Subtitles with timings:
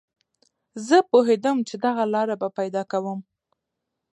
[0.87, 3.19] زه پوهېدم چې دغه لاره به پیدا کوم